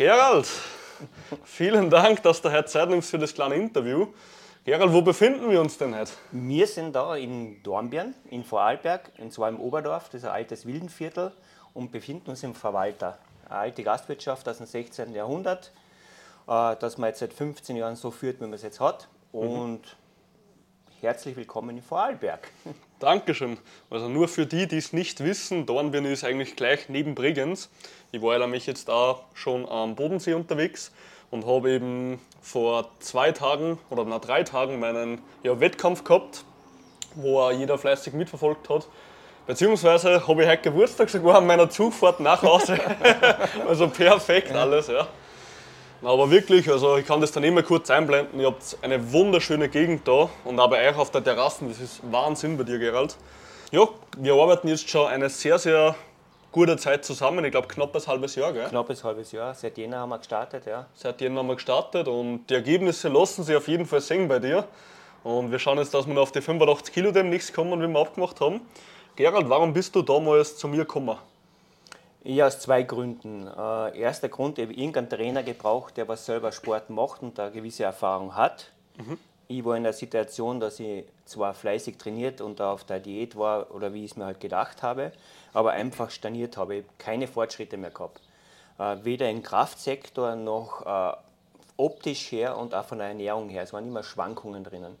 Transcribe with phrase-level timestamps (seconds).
[0.00, 0.48] Gerald,
[1.44, 4.06] vielen Dank, dass du heute Zeit nimmst für das kleine Interview.
[4.64, 6.12] Gerald, wo befinden wir uns denn heute?
[6.32, 10.64] Wir sind da in Dornbirn, in Vorarlberg, und zwar im Oberdorf, das ist ein altes
[10.64, 11.32] Wildenviertel,
[11.74, 13.18] und befinden uns im Verwalter.
[13.44, 15.12] Eine alte Gastwirtschaft aus dem 16.
[15.12, 15.70] Jahrhundert,
[16.48, 19.06] äh, das man jetzt seit 15 Jahren so führt, wie man es jetzt hat.
[19.32, 21.02] Und mhm.
[21.02, 22.48] herzlich willkommen in Vorarlberg.
[23.00, 23.56] Dankeschön.
[23.88, 27.70] Also nur für die, die es nicht wissen, Dornbirn ist eigentlich gleich neben Bregenz.
[28.12, 30.92] Ich war nämlich jetzt da schon am Bodensee unterwegs
[31.30, 36.44] und habe eben vor zwei Tagen oder nach drei Tagen meinen ja, Wettkampf gehabt,
[37.14, 38.86] wo jeder fleißig mitverfolgt hat.
[39.46, 42.78] Beziehungsweise habe ich heute Geburtstag sogar an meiner Zugfahrt nach Hause.
[43.66, 45.08] also perfekt alles, ja.
[46.02, 48.40] Aber wirklich, also ich kann das dann immer kurz einblenden.
[48.40, 51.66] Ihr habt eine wunderschöne Gegend da und auch bei euch auf der Terrasse.
[51.66, 53.16] Das ist Wahnsinn bei dir, Gerald.
[53.70, 53.86] Ja,
[54.16, 55.94] wir arbeiten jetzt schon eine sehr, sehr
[56.52, 57.44] gute Zeit zusammen.
[57.44, 58.66] Ich glaube, knapp ein halbes Jahr, gell?
[58.68, 59.54] Knappes halbes Jahr.
[59.54, 60.86] Seit Jänner haben wir gestartet, ja.
[60.94, 64.38] Seit Jänner haben wir gestartet und die Ergebnisse lassen sich auf jeden Fall sehen bei
[64.38, 64.64] dir.
[65.22, 68.00] Und wir schauen jetzt, dass wir noch auf die 85 Kilo demnächst kommen, wie wir
[68.00, 68.62] abgemacht haben.
[69.16, 71.18] Gerald, warum bist du damals zu mir gekommen?
[72.22, 73.46] Ja, aus zwei Gründen.
[73.46, 77.46] Äh, erster Grund, ich habe irgendeinen Trainer gebraucht, der was selber Sport macht und da
[77.46, 78.72] eine gewisse Erfahrung hat.
[78.98, 79.18] Mhm.
[79.48, 83.74] Ich war in der Situation, dass ich zwar fleißig trainiert und auf der Diät war
[83.74, 85.12] oder wie ich es mir halt gedacht habe,
[85.52, 86.76] aber einfach stagniert habe.
[86.76, 88.20] Ich habe keine Fortschritte mehr gehabt.
[88.78, 91.16] Äh, weder im Kraftsektor noch äh,
[91.78, 93.62] optisch her und auch von der Ernährung her.
[93.62, 94.96] Es waren immer Schwankungen drinnen.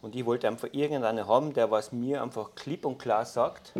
[0.00, 3.72] Und ich wollte einfach irgendeinen haben, der was mir einfach klipp und klar sagt,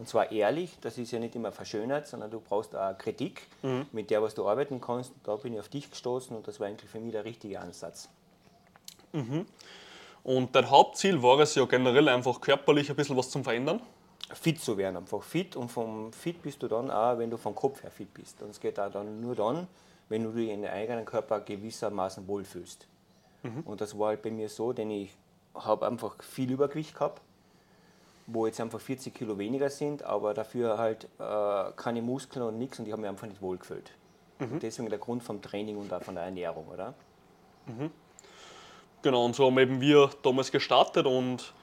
[0.00, 3.84] und zwar ehrlich, das ist ja nicht immer verschönert, sondern du brauchst auch Kritik, mhm.
[3.92, 5.12] mit der was du arbeiten kannst.
[5.24, 8.08] Da bin ich auf dich gestoßen und das war eigentlich für mich der richtige Ansatz.
[9.12, 9.44] Mhm.
[10.22, 13.82] Und dein Hauptziel war es ja generell einfach körperlich ein bisschen was zum Verändern?
[14.32, 15.54] Fit zu werden, einfach fit.
[15.54, 18.40] Und vom Fit bist du dann auch, wenn du vom Kopf her fit bist.
[18.42, 19.66] Und es geht auch dann nur dann,
[20.08, 22.86] wenn du dich in deinem eigenen Körper gewissermaßen wohlfühlst.
[23.42, 23.64] Mhm.
[23.66, 25.10] Und das war halt bei mir so, denn ich
[25.54, 27.20] habe einfach viel Übergewicht gehabt
[28.32, 32.78] wo jetzt einfach 40 Kilo weniger sind, aber dafür halt äh, keine Muskeln und nichts
[32.78, 33.92] und ich habe mich einfach nicht wohlgefühlt.
[34.38, 34.58] Mhm.
[34.60, 36.94] Deswegen der Grund vom Training und auch von der Ernährung, oder?
[37.66, 37.90] Mhm.
[39.02, 41.54] Genau, und so haben eben wir damals gestartet und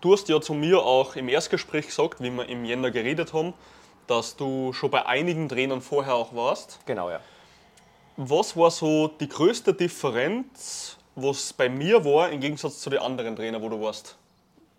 [0.00, 3.54] du hast ja zu mir auch im Erstgespräch gesagt, wie wir im Jänner geredet haben,
[4.06, 6.80] dass du schon bei einigen Trainern vorher auch warst.
[6.86, 7.20] Genau, ja.
[8.16, 13.36] Was war so die größte Differenz, was bei mir war, im Gegensatz zu den anderen
[13.36, 14.16] Trainern, wo du warst?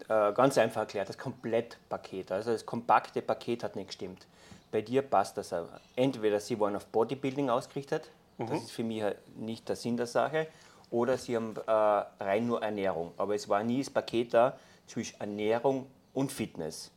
[0.10, 4.26] Äh, ganz einfach erklärt, das Komplettpaket, also das kompakte Paket hat nicht gestimmt.
[4.72, 5.68] Bei dir passt das auch.
[5.96, 8.48] Entweder sie waren auf Bodybuilding ausgerichtet, mhm.
[8.48, 9.04] das ist für mich
[9.36, 10.48] nicht der Sinn der Sache,
[10.92, 13.12] oder sie haben äh, rein nur Ernährung.
[13.18, 14.58] Aber es war nie das Paket da
[14.88, 16.92] zwischen Ernährung und Fitness.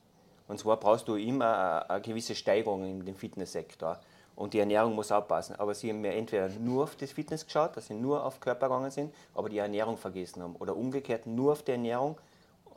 [0.46, 3.98] Und zwar brauchst du immer eine, eine gewisse Steigerung in dem Fitnesssektor.
[4.36, 5.56] Und die Ernährung muss auch passen.
[5.56, 8.68] Aber sie haben mir entweder nur auf das Fitness geschaut, dass sie nur auf Körper
[8.68, 10.54] gegangen sind, aber die Ernährung vergessen haben.
[10.56, 12.16] Oder umgekehrt nur auf die Ernährung,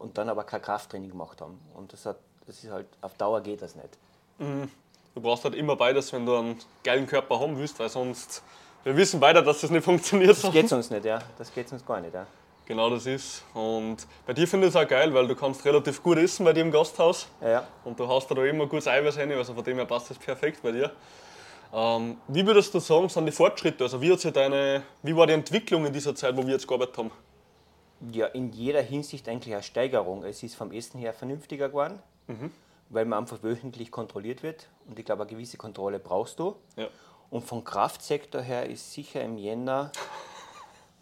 [0.03, 1.59] und dann aber kein Krafttraining gemacht haben.
[1.73, 3.97] Und das, hat, das ist halt, auf Dauer geht das nicht.
[4.37, 4.69] Mhm.
[5.15, 8.43] Du brauchst halt immer beides, wenn du einen geilen Körper haben willst, weil sonst,
[8.83, 10.31] wir wissen beide, dass das nicht funktioniert.
[10.43, 11.19] Das geht sonst nicht, ja.
[11.37, 12.27] Das geht sonst gar nicht, ja.
[12.65, 13.43] Genau das ist.
[13.53, 16.51] Und bei dir finde ich es auch geil, weil du kannst relativ gut essen bei
[16.51, 17.27] dir im Gasthaus.
[17.41, 17.67] Ja, ja.
[17.85, 20.61] Und du hast da immer gutes Eiweiß rein, also von dem her passt das perfekt
[20.61, 20.91] bei dir.
[21.73, 23.85] Ähm, wie würdest du sagen, sind die Fortschritte?
[23.85, 26.67] Also wie, hat sich deine, wie war die Entwicklung in dieser Zeit, wo wir jetzt
[26.67, 27.11] gearbeitet haben?
[28.11, 30.23] Ja, in jeder Hinsicht eigentlich eine Steigerung.
[30.23, 32.51] Es ist vom Essen her vernünftiger geworden, mhm.
[32.89, 34.67] weil man einfach wöchentlich kontrolliert wird.
[34.87, 36.55] Und ich glaube, eine gewisse Kontrolle brauchst du.
[36.75, 36.87] Ja.
[37.29, 39.91] Und vom Kraftsektor her ist sicher im Jänner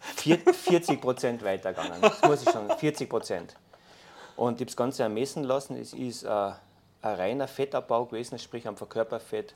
[0.00, 2.00] 40 Prozent weitergegangen.
[2.00, 3.56] Das muss ich schon, 40 Prozent.
[4.36, 5.76] Und ich habe das Ganze ermessen lassen.
[5.76, 6.58] Es ist äh, ein
[7.02, 9.54] reiner Fettabbau gewesen, sprich einfach Körperfett.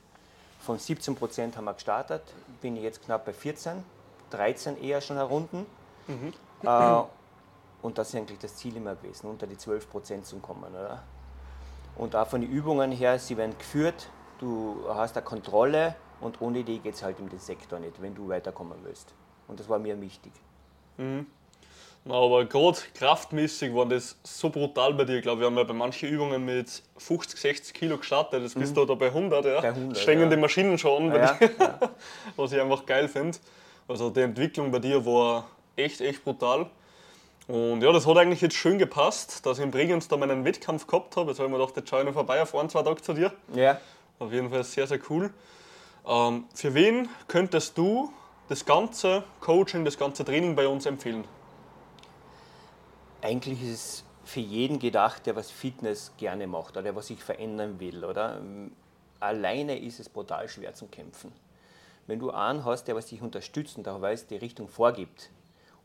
[0.59, 2.21] Von 17 Prozent haben wir gestartet,
[2.61, 3.83] bin ich jetzt knapp bei 14,
[4.31, 5.65] 13 eher schon herunten.
[6.07, 6.33] Mhm.
[6.63, 7.03] Äh,
[7.87, 10.75] und das ist eigentlich das Ziel immer gewesen, unter die 12 Prozent zu kommen.
[10.75, 11.03] Oder?
[11.95, 14.09] Und auch von den Übungen her, sie werden geführt,
[14.39, 18.13] du hast eine Kontrolle und ohne die geht es halt in den Sektor nicht, wenn
[18.13, 19.13] du weiterkommen willst.
[19.47, 20.33] Und das war mir wichtig.
[20.97, 21.27] Mhm.
[22.09, 25.15] Aber gerade kraftmäßig war das so brutal bei dir.
[25.15, 28.43] Ich glaube, wir haben ja bei manchen Übungen mit 50, 60 Kilo gestartet.
[28.43, 28.81] Jetzt bist mhm.
[28.81, 29.45] du da bei 100.
[29.45, 29.61] Ja.
[29.61, 30.27] Bei 100 Stehen ja.
[30.27, 31.79] die Maschinen schon an, ja, ja.
[32.35, 33.37] was ich einfach geil finde.
[33.87, 35.47] Also die Entwicklung bei dir war
[35.77, 36.69] echt, echt brutal.
[37.47, 40.85] Und ja, das hat eigentlich jetzt schön gepasst, dass ich in Bregenz da meinen Wettkampf
[40.85, 41.31] gehabt habe.
[41.31, 43.13] Jetzt habe ich mir gedacht, jetzt schaue ich noch vorbei auf ein, zwei Tage zu
[43.13, 43.31] dir.
[43.53, 43.79] Ja.
[44.19, 45.33] Auf jeden Fall sehr, sehr cool.
[46.05, 48.11] Ähm, für wen könntest du
[48.49, 51.23] das ganze Coaching, das ganze Training bei uns empfehlen?
[53.21, 57.23] Eigentlich ist es für jeden gedacht, der was Fitness gerne macht oder der was sich
[57.23, 58.41] verändern will, oder?
[59.21, 61.31] Alleine ist es brutal schwer zum Kämpfen.
[62.07, 65.29] Wenn du einen hast, der was dich unterstützt und der weiß, die Richtung vorgibt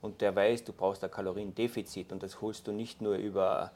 [0.03, 3.71] und der weiß, du brauchst ein Kaloriendefizit und das holst du nicht nur über,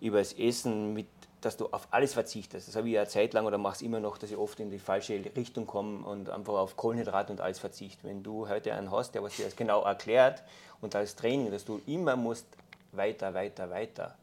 [0.00, 1.06] über das Essen, mit,
[1.40, 2.68] dass du auf alles verzichtest.
[2.68, 4.60] Das habe ich ja eine Zeit lang oder mache es immer noch, dass ich oft
[4.60, 8.06] in die falsche Richtung komme und einfach auf Kohlenhydrate und alles verzichte.
[8.06, 10.42] Wenn du heute einen hast, der was dir das genau erklärt
[10.80, 12.46] und als Training, dass du immer musst
[12.90, 14.16] weiter, weiter, weiter,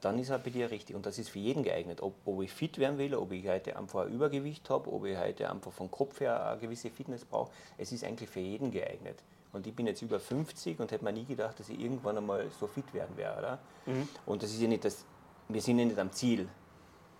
[0.00, 0.96] dann ist er bei dir richtig.
[0.96, 2.02] Und das ist für jeden geeignet.
[2.02, 5.16] Ob, ob ich fit werden will, ob ich heute einfach ein Übergewicht habe, ob ich
[5.16, 7.52] heute einfach vom Kopf her eine gewisse Fitness brauche.
[7.76, 9.22] Es ist eigentlich für jeden geeignet.
[9.52, 12.46] Und ich bin jetzt über 50 und hätte mir nie gedacht, dass ich irgendwann einmal
[12.58, 13.38] so fit werden werde.
[13.38, 13.58] Oder?
[13.86, 14.08] Mhm.
[14.26, 15.04] Und das ist ja nicht das,
[15.48, 16.48] wir sind ja nicht am Ziel.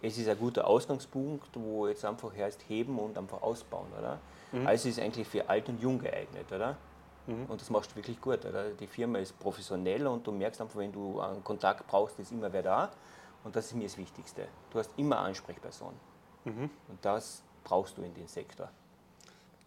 [0.03, 3.89] Es ist ein guter Ausgangspunkt, wo jetzt einfach heißt heben und einfach ausbauen.
[3.99, 4.19] Oder?
[4.53, 4.67] Mhm.
[4.67, 6.51] Also ist eigentlich für alt und jung geeignet.
[6.53, 6.77] Oder?
[7.29, 7.45] Mhm.
[7.47, 8.45] Und das machst du wirklich gut.
[8.45, 8.71] Oder?
[8.71, 12.53] Die Firma ist professionell und du merkst einfach, wenn du einen Kontakt brauchst, ist immer
[12.53, 12.91] wer da.
[13.45, 14.49] Und das ist mir das Wichtigste.
[14.71, 15.93] Du hast immer Ansprechperson.
[16.45, 16.71] Mhm.
[16.89, 18.69] Und das brauchst du in den Sektor.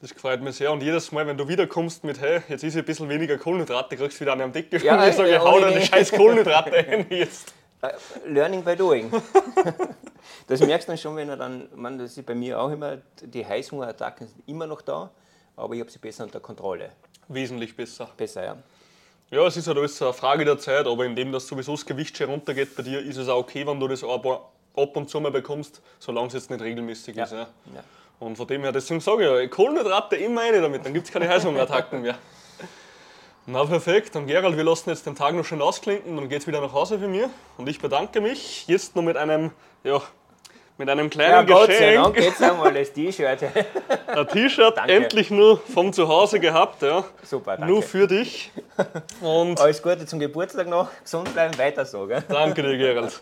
[0.01, 0.71] Das gefällt mir sehr.
[0.71, 4.19] Und jedes Mal, wenn du wiederkommst mit, hey, jetzt ist ein bisschen weniger Kohlenhydrate, kriegst
[4.19, 4.83] du wieder eine am Deckel.
[4.83, 7.53] Ja, und ich sage, ja, hau dir die scheiß Kohlenhydrate ein jetzt.
[7.83, 7.91] Äh,
[8.27, 9.11] learning by doing.
[10.47, 12.97] das merkst du dann schon, wenn er dann, man, das ist bei mir auch immer,
[13.21, 15.11] die Heißhungerattacken sind immer noch da,
[15.55, 16.89] aber ich habe sie besser unter Kontrolle.
[17.33, 18.09] Wesentlich besser.
[18.17, 18.57] Besser, ja.
[19.29, 22.17] Ja, es ist halt alles eine Frage der Zeit, aber indem das sowieso das Gewicht
[22.17, 25.31] schon runtergeht bei dir, ist es auch okay, wenn du das ab und zu mal
[25.31, 27.23] bekommst, solange es jetzt nicht regelmäßig ja.
[27.23, 27.31] ist.
[27.31, 27.47] Ja.
[27.73, 27.83] ja.
[28.19, 31.13] Und von dem her, deswegen sage ich ja, Kohlenhydrate immer eine damit, dann gibt es
[31.13, 32.17] keine Heißhungerattacken mehr.
[33.45, 36.47] Na perfekt, dann Gerald, wir lassen jetzt den Tag noch schön ausklinken, dann geht es
[36.47, 37.29] wieder nach Hause für mir.
[37.57, 39.51] Und ich bedanke mich jetzt noch mit einem,
[39.83, 40.01] ja,
[40.81, 42.03] mit einem kleinen ja, Gott Geschenk.
[42.03, 43.43] Gott sei jetzt einmal das T-Shirt.
[44.07, 47.03] Ein T-Shirt endlich nur vom Zuhause gehabt, ja.
[47.21, 47.71] Super, danke.
[47.71, 48.51] Nur für dich.
[49.21, 52.07] Und Alles Gute zum Geburtstag noch, gesund bleiben, weiter so.
[52.07, 52.23] Gell?
[52.27, 53.21] Danke dir, Gerald.